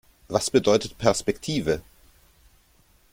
Was 0.29 0.49
bedeutet 0.49 0.97
Perspektive? 0.97 1.83